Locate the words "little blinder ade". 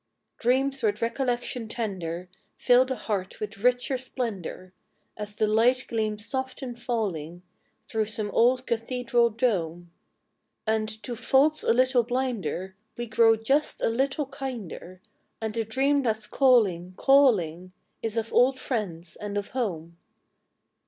11.71-13.11